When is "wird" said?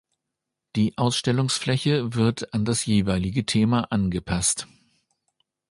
2.15-2.55